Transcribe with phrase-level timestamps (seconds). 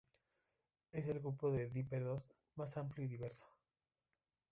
[0.93, 3.45] Es el grupo de dípteros más amplio y diverso.